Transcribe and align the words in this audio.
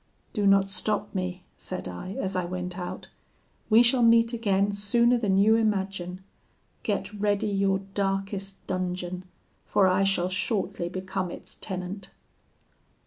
'Do 0.33 0.47
not 0.47 0.67
stop 0.67 1.13
me,' 1.13 1.43
said 1.57 1.87
I, 1.87 2.13
as 2.13 2.35
I 2.35 2.43
went 2.43 2.79
out; 2.79 3.09
'we 3.69 3.83
shall 3.83 4.01
meet 4.01 4.33
again 4.33 4.71
sooner 4.71 5.15
than 5.15 5.37
you 5.37 5.55
imagine: 5.55 6.23
get 6.81 7.13
ready 7.13 7.45
your 7.49 7.81
darkest 7.93 8.65
dungeon, 8.65 9.25
for 9.63 9.85
I 9.87 10.03
shall 10.03 10.29
shortly 10.29 10.89
become 10.89 11.29
its 11.29 11.53
tenant.' 11.53 12.09